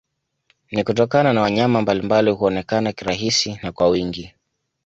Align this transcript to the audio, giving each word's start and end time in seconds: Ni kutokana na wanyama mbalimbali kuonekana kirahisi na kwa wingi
Ni 0.71 0.83
kutokana 0.83 1.33
na 1.33 1.41
wanyama 1.41 1.81
mbalimbali 1.81 2.35
kuonekana 2.35 2.93
kirahisi 2.93 3.59
na 3.63 3.71
kwa 3.71 3.87
wingi 3.89 4.33